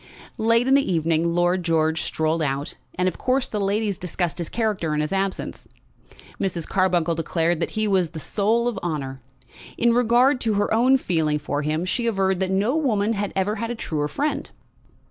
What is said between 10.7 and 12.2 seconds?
own feeling for him, she